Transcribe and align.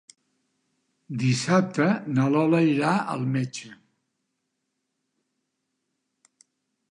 Dissabte 1.23 1.89
na 2.15 2.25
Lola 2.35 2.61
irà 2.69 2.95
al 3.15 3.27
metge. 3.35 3.69